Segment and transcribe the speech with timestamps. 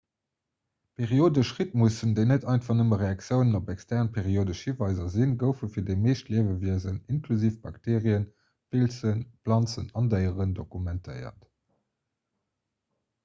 [0.99, 5.97] periodesch rhytmussen déi net einfach nëmme reaktiounen op extern periodesch hiweiser sinn goufe fir déi
[6.05, 8.25] meescht liewewiesen inklusiv bakteerien
[8.77, 11.45] pilzen planzen an déieren dokumentéiert